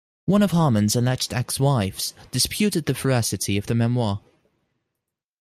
[0.25, 4.19] One of Harmon's alleged ex-wives disputed the veracity of the memoir.